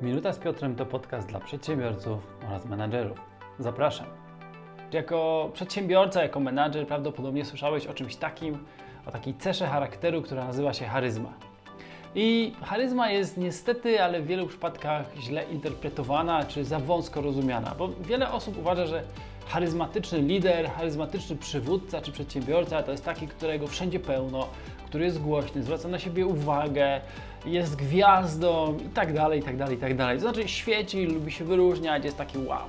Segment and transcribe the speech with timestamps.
[0.00, 3.18] Minuta z Piotrem to podcast dla przedsiębiorców oraz menadżerów.
[3.58, 4.06] Zapraszam.
[4.92, 8.58] Jako przedsiębiorca, jako menadżer prawdopodobnie słyszałeś o czymś takim,
[9.06, 11.32] o takiej cesze charakteru, która nazywa się charyzma.
[12.14, 17.88] I charyzma jest niestety, ale w wielu przypadkach źle interpretowana czy za wąsko rozumiana, bo
[17.88, 19.02] wiele osób uważa, że
[19.46, 24.48] charyzmatyczny lider, charyzmatyczny przywódca czy przedsiębiorca to jest taki, którego wszędzie pełno,
[24.86, 27.00] który jest głośny, zwraca na siebie uwagę,
[27.46, 30.16] jest gwiazdą i tak dalej, i tak dalej, i tak dalej.
[30.16, 32.68] To znaczy świeci, lubi się wyróżniać, jest taki wow.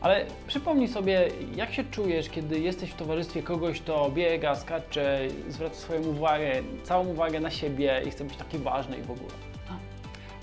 [0.00, 5.74] Ale przypomnij sobie, jak się czujesz, kiedy jesteś w towarzystwie kogoś, kto biega, skacze, zwraca
[5.74, 6.52] swoją uwagę,
[6.84, 9.32] całą uwagę na siebie i chce być taki ważny i w ogóle.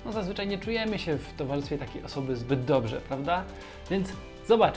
[0.04, 3.44] No zazwyczaj nie czujemy się w towarzystwie takiej osoby zbyt dobrze, prawda?
[3.90, 4.12] Więc
[4.48, 4.74] zobacz,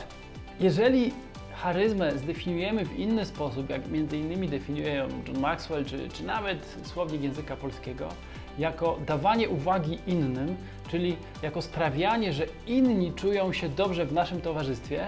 [0.60, 1.12] jeżeli
[1.54, 7.22] charyzmę zdefiniujemy w inny sposób, jak między innymi definiują John Maxwell, czy, czy nawet słownik
[7.22, 8.10] języka polskiego,
[8.60, 10.56] jako dawanie uwagi innym,
[10.92, 15.08] czyli jako sprawianie, że inni czują się dobrze w naszym towarzystwie,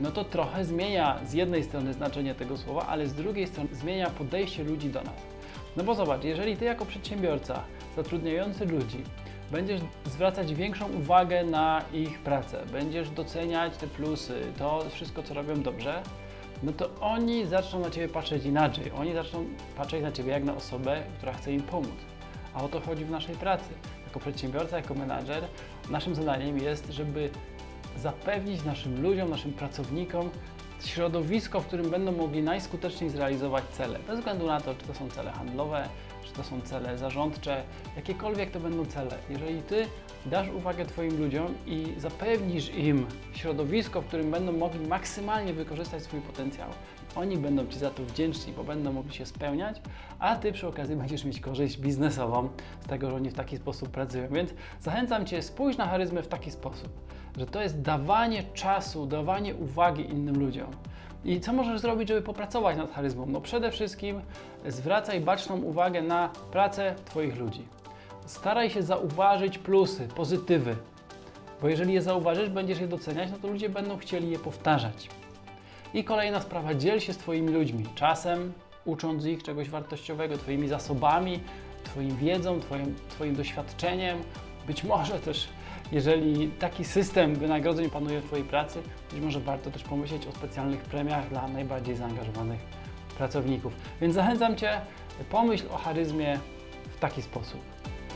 [0.00, 4.10] no to trochę zmienia z jednej strony znaczenie tego słowa, ale z drugiej strony zmienia
[4.10, 5.14] podejście ludzi do nas.
[5.76, 7.62] No bo zobacz, jeżeli ty jako przedsiębiorca
[7.96, 9.02] zatrudniający ludzi
[9.50, 15.62] będziesz zwracać większą uwagę na ich pracę, będziesz doceniać te plusy, to wszystko, co robią
[15.62, 16.02] dobrze,
[16.62, 18.92] no to oni zaczną na Ciebie patrzeć inaczej.
[18.98, 19.44] Oni zaczną
[19.76, 21.96] patrzeć na Ciebie jak na osobę, która chce im pomóc.
[22.54, 23.68] A o to chodzi w naszej pracy.
[24.06, 25.44] Jako przedsiębiorca, jako menadżer,
[25.90, 27.30] naszym zadaniem jest, żeby
[27.96, 30.30] zapewnić naszym ludziom, naszym pracownikom
[30.86, 33.98] środowisko, w którym będą mogli najskuteczniej zrealizować cele.
[34.06, 35.88] Bez względu na to, czy to są cele handlowe,
[36.24, 37.62] czy to są cele zarządcze,
[37.96, 39.18] jakiekolwiek to będą cele.
[39.30, 39.86] Jeżeli Ty
[40.26, 46.20] dasz uwagę Twoim ludziom i zapewnisz im środowisko, w którym będą mogli maksymalnie wykorzystać swój
[46.20, 46.70] potencjał,
[47.16, 49.80] oni będą Ci za to wdzięczni, bo będą mogli się spełniać,
[50.18, 52.48] a Ty przy okazji będziesz mieć korzyść biznesową
[52.80, 54.28] z tego, że oni w taki sposób pracują.
[54.28, 56.88] Więc zachęcam Cię, spójrz na charyzmę w taki sposób,
[57.38, 60.70] że to jest dawanie czasu, dawanie uwagi innym ludziom.
[61.24, 63.26] I co możesz zrobić, żeby popracować nad charyzmą?
[63.26, 64.20] No przede wszystkim
[64.66, 67.62] zwracaj baczną uwagę na pracę Twoich ludzi.
[68.26, 70.76] Staraj się zauważyć plusy, pozytywy,
[71.62, 75.08] bo jeżeli je zauważysz, będziesz je doceniać, no to ludzie będą chcieli je powtarzać.
[75.94, 78.52] I kolejna sprawa, dziel się z Twoimi ludźmi, czasem
[78.84, 81.40] ucząc ich czegoś wartościowego, Twoimi zasobami,
[81.84, 84.18] Twoim wiedzą, Twoim, twoim doświadczeniem,
[84.66, 85.48] być może też
[85.92, 90.80] jeżeli taki system wynagrodzeń panuje w Twojej pracy, być może warto też pomyśleć o specjalnych
[90.80, 92.60] premiach dla najbardziej zaangażowanych
[93.18, 93.72] pracowników.
[94.00, 94.80] Więc zachęcam Cię,
[95.30, 96.38] pomyśl o charyzmie
[96.96, 97.60] w taki sposób.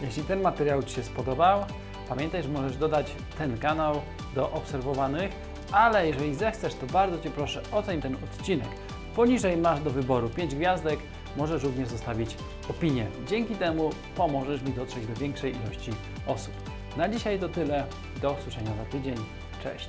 [0.03, 1.65] Jeśli ten materiał Ci się spodobał,
[2.09, 4.01] pamiętaj, że możesz dodać ten kanał
[4.35, 5.33] do obserwowanych,
[5.73, 8.69] ale jeżeli zechcesz, to bardzo Cię proszę, oceń ten odcinek.
[9.17, 10.99] Poniżej masz do wyboru 5 gwiazdek,
[11.37, 12.37] możesz również zostawić
[12.71, 13.07] opinię.
[13.29, 15.91] Dzięki temu pomożesz mi dotrzeć do większej ilości
[16.27, 16.72] osób.
[16.97, 17.87] Na dzisiaj to tyle.
[18.23, 19.17] Do usłyszenia za tydzień.
[19.63, 19.89] Cześć.